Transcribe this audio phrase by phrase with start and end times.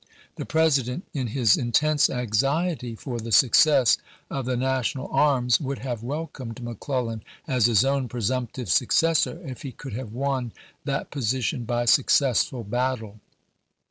[0.37, 3.99] The President, in his intense anxiety for the success
[4.31, 9.71] of the national arms, would have welcomed McClellan as his own presumptive successor if he
[9.71, 10.53] could have won
[10.85, 13.19] that position by successful battle.